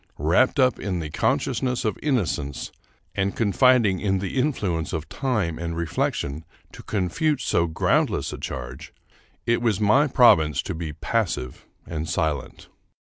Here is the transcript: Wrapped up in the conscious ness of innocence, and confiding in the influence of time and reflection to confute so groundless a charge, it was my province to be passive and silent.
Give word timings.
Wrapped 0.17 0.59
up 0.59 0.79
in 0.79 0.97
the 0.99 1.11
conscious 1.11 1.61
ness 1.61 1.85
of 1.85 1.95
innocence, 2.01 2.71
and 3.13 3.35
confiding 3.35 3.99
in 3.99 4.17
the 4.17 4.35
influence 4.39 4.93
of 4.93 5.07
time 5.09 5.59
and 5.59 5.77
reflection 5.77 6.43
to 6.71 6.81
confute 6.81 7.39
so 7.39 7.67
groundless 7.67 8.33
a 8.33 8.39
charge, 8.39 8.95
it 9.45 9.61
was 9.61 9.79
my 9.79 10.07
province 10.07 10.63
to 10.63 10.73
be 10.73 10.91
passive 10.91 11.67
and 11.85 12.09
silent. 12.09 12.67